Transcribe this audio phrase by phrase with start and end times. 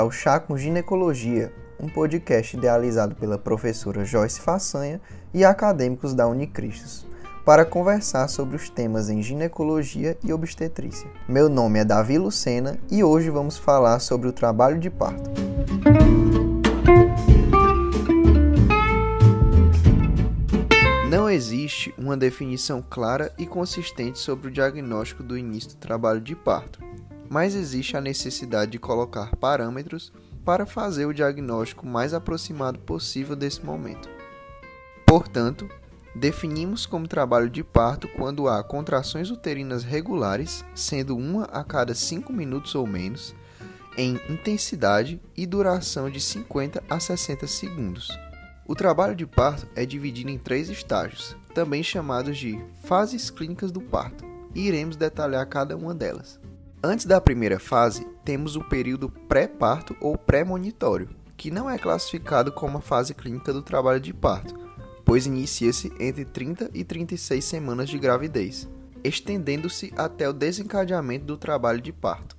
[0.00, 4.98] ao Chá com Ginecologia, um podcast idealizado pela professora Joyce Façanha
[5.32, 7.06] e acadêmicos da Unicristos,
[7.44, 11.06] para conversar sobre os temas em ginecologia e obstetrícia.
[11.28, 15.30] Meu nome é Davi Lucena e hoje vamos falar sobre o trabalho de parto.
[21.10, 26.34] Não existe uma definição clara e consistente sobre o diagnóstico do início do trabalho de
[26.34, 26.78] parto
[27.30, 30.12] mas existe a necessidade de colocar parâmetros
[30.44, 34.08] para fazer o diagnóstico mais aproximado possível desse momento.
[35.06, 35.70] Portanto,
[36.12, 42.32] definimos como trabalho de parto quando há contrações uterinas regulares, sendo uma a cada 5
[42.32, 43.32] minutos ou menos,
[43.96, 48.08] em intensidade e duração de 50 a 60 segundos.
[48.66, 53.80] O trabalho de parto é dividido em três estágios, também chamados de fases clínicas do
[53.80, 56.40] parto, e iremos detalhar cada uma delas.
[56.82, 62.78] Antes da primeira fase, temos o período pré-parto ou pré-monitório, que não é classificado como
[62.78, 64.58] a fase clínica do trabalho de parto,
[65.04, 68.66] pois inicia-se entre 30 e 36 semanas de gravidez,
[69.04, 72.34] estendendo-se até o desencadeamento do trabalho de parto.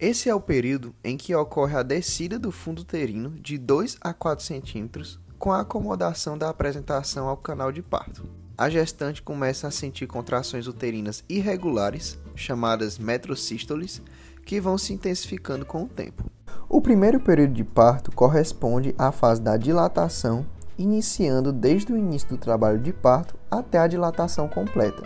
[0.00, 4.14] Esse é o período em que ocorre a descida do fundo uterino de 2 a
[4.14, 9.70] 4 centímetros com a acomodação da apresentação ao canal de parto a gestante começa a
[9.70, 14.00] sentir contrações uterinas irregulares, chamadas metrosístoles,
[14.44, 16.24] que vão se intensificando com o tempo.
[16.68, 20.46] O primeiro período de parto corresponde à fase da dilatação,
[20.78, 25.02] iniciando desde o início do trabalho de parto até a dilatação completa,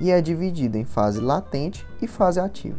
[0.00, 2.78] e é dividido em fase latente e fase ativa.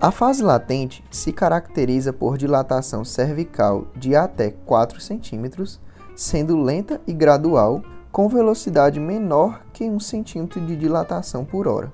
[0.00, 5.78] A fase latente se caracteriza por dilatação cervical de até 4 cm,
[6.14, 7.82] sendo lenta e gradual
[8.16, 11.92] com velocidade menor que 1 cm de dilatação por hora,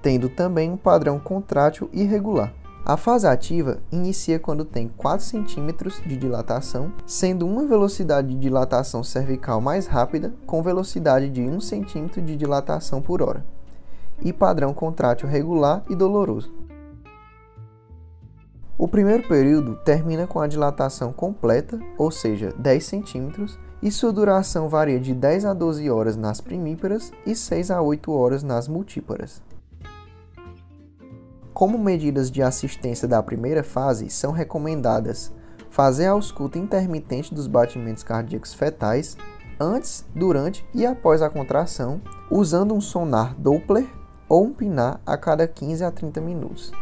[0.00, 2.54] tendo também um padrão contrátil irregular.
[2.86, 9.04] A fase ativa inicia quando tem 4 cm de dilatação, sendo uma velocidade de dilatação
[9.04, 13.44] cervical mais rápida, com velocidade de 1 cm de dilatação por hora,
[14.22, 16.50] e padrão contrátil regular e doloroso.
[18.78, 24.68] O primeiro período termina com a dilatação completa, ou seja, 10 centímetros, e sua duração
[24.68, 29.42] varia de 10 a 12 horas nas primíparas e 6 a 8 horas nas multíparas.
[31.54, 35.32] Como medidas de assistência da primeira fase, são recomendadas
[35.70, 39.16] fazer a ausculta intermitente dos batimentos cardíacos fetais
[39.60, 42.00] antes, durante e após a contração,
[42.30, 43.86] usando um sonar Doppler
[44.28, 46.72] ou um PINAR a cada 15 a 30 minutos.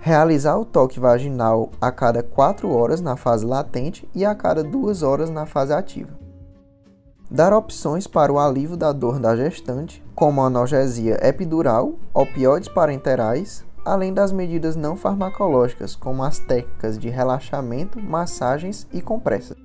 [0.00, 5.02] Realizar o toque vaginal a cada 4 horas na fase latente e a cada 2
[5.02, 6.16] horas na fase ativa.
[7.28, 14.14] Dar opções para o alívio da dor da gestante, como analgesia epidural, opioides parenterais, além
[14.14, 19.58] das medidas não farmacológicas, como as técnicas de relaxamento, massagens e compressas.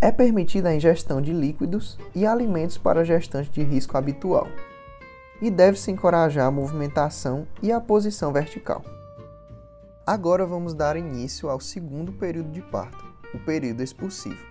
[0.00, 4.46] É permitida a ingestão de líquidos e alimentos para gestante de risco habitual
[5.40, 8.84] e deve-se encorajar a movimentação e a posição vertical.
[10.06, 13.04] Agora vamos dar início ao segundo período de parto,
[13.34, 14.42] o período expulsivo,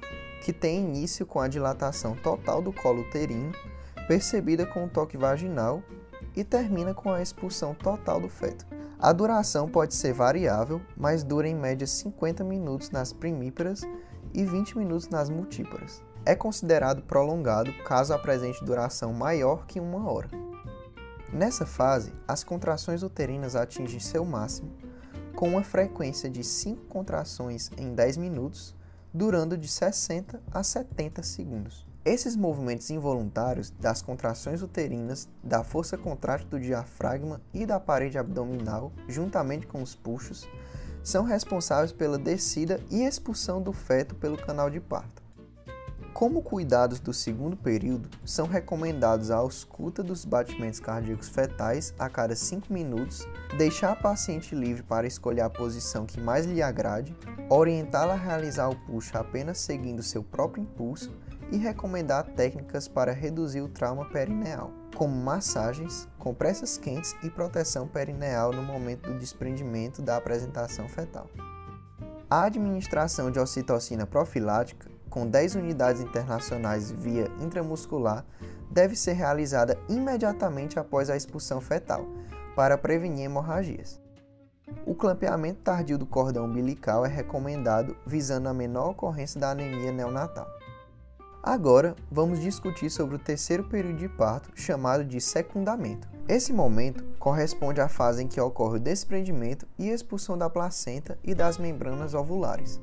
[0.42, 3.52] que tem início com a dilatação total do colo uterino,
[4.08, 5.81] percebida com o toque vaginal,
[6.36, 8.64] e termina com a expulsão total do feto.
[9.00, 13.81] A duração pode ser variável, mas dura em média 50 minutos nas primíparas
[14.34, 16.04] e 20 minutos nas multíparas.
[16.24, 20.30] É considerado prolongado caso apresente duração maior que uma hora.
[21.31, 24.71] Nessa fase, as contrações uterinas atingem seu máximo,
[25.35, 28.73] com uma frequência de 5 contrações em 10 minutos,
[29.13, 31.85] durando de 60 a 70 segundos.
[32.05, 38.94] Esses movimentos involuntários das contrações uterinas, da força contrátil do diafragma e da parede abdominal,
[39.09, 40.47] juntamente com os puxos,
[41.03, 45.26] são responsáveis pela descida e expulsão do feto pelo canal de parto.
[46.17, 52.36] Como cuidados do segundo período, são recomendados a ausculta dos batimentos cardíacos fetais a cada
[52.36, 57.15] 5 minutos, deixar a paciente livre para escolher a posição que mais lhe agrade,
[57.51, 61.15] orientá-la a realizar o puxo apenas seguindo seu próprio impulso
[61.51, 68.51] e recomendar técnicas para reduzir o trauma perineal, como massagens, compressas quentes e proteção perineal
[68.51, 71.30] no momento do desprendimento da apresentação fetal.
[72.27, 78.24] A administração de ocitocina profilática com 10 unidades internacionais via intramuscular
[78.69, 82.06] deve ser realizada imediatamente após a expulsão fetal,
[82.56, 84.00] para prevenir hemorragias.
[84.86, 90.48] O clampeamento tardio do cordão umbilical é recomendado visando a menor ocorrência da anemia neonatal.
[91.42, 96.08] Agora, vamos discutir sobre o terceiro período de parto, chamado de secundamento.
[96.28, 101.34] Esse momento corresponde à fase em que ocorre o desprendimento e expulsão da placenta e
[101.34, 102.80] das membranas ovulares,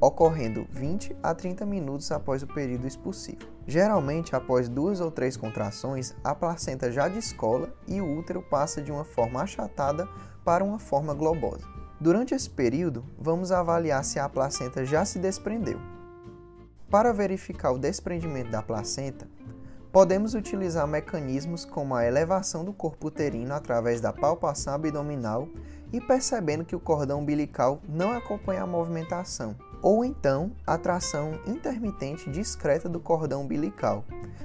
[0.00, 3.38] ocorrendo 20 a 30 minutos após o período expulsivo.
[3.66, 8.92] Geralmente, após duas ou três contrações, a placenta já descola e o útero passa de
[8.92, 10.08] uma forma achatada
[10.44, 11.66] para uma forma globosa.
[12.00, 15.80] Durante esse período, vamos avaliar se a placenta já se desprendeu.
[16.90, 19.26] Para verificar o desprendimento da placenta,
[19.90, 25.48] podemos utilizar mecanismos como a elevação do corpo uterino através da palpação abdominal
[25.92, 32.30] e percebendo que o cordão umbilical não acompanha a movimentação, ou então a tração intermitente
[32.30, 34.02] discreta do cordão umbilical,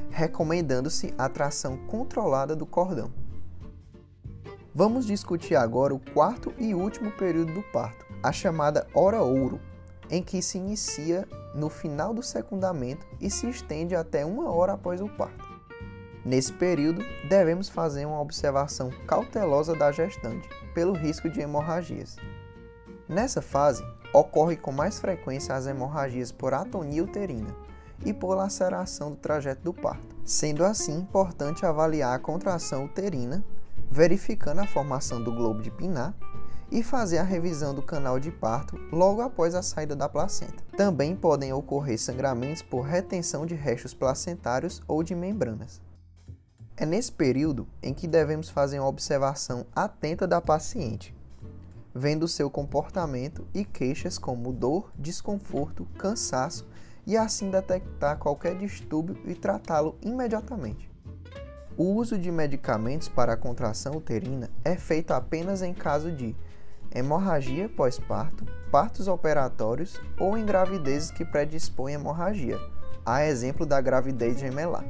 [0.09, 3.09] recomendando-se a tração controlada do cordão.
[4.75, 9.62] Vamos discutir agora o quarto e último período do parto, a chamada hora ouro,
[10.09, 11.25] em que se inicia
[11.56, 15.47] no final do secundamento e se estende até uma hora após o parto.
[16.25, 22.18] Nesse período, devemos fazer uma observação cautelosa da gestante, pelo risco de hemorragias.
[23.07, 23.83] Nessa fase,
[24.13, 27.56] ocorre com mais frequência as hemorragias por atonia uterina
[28.06, 33.44] e por laceração do trajeto do parto, sendo assim importante avaliar a contração uterina,
[33.89, 36.13] verificando a formação do globo de Pinar
[36.71, 40.63] e fazer a revisão do canal de parto logo após a saída da placenta.
[40.77, 45.81] Também podem ocorrer sangramentos por retenção de restos placentários ou de membranas.
[46.77, 51.13] É nesse período em que devemos fazer uma observação atenta da paciente,
[51.94, 56.68] vendo seu comportamento e queixas como dor, desconforto, cansaço
[57.06, 60.89] e assim detectar qualquer distúrbio e tratá-lo imediatamente.
[61.75, 66.36] O uso de medicamentos para a contração uterina é feito apenas em caso de
[66.94, 72.59] hemorragia pós-parto, partos operatórios ou em gravidezes que predispõem hemorragia,
[73.06, 74.83] a exemplo da gravidez gemelar.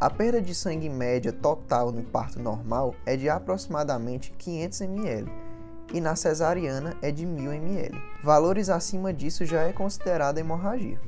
[0.00, 5.47] A perda de sangue média total no parto normal é de aproximadamente 500 ml
[5.92, 8.00] e na cesariana é de 1000 ml.
[8.22, 11.00] Valores acima disso já é considerada hemorragia.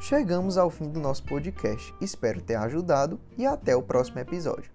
[0.00, 1.94] Chegamos ao fim do nosso podcast.
[2.00, 4.74] Espero ter ajudado e até o próximo episódio.